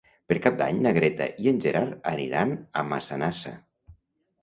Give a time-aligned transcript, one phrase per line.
[0.29, 3.59] Per Cap d'Any na Greta i en Gerard aniran a Massanassa.